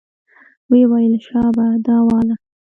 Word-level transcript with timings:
ويې 0.69 0.85
ويل 0.91 1.15
شابه 1.27 1.65
دا 1.85 1.97
واله. 2.07 2.35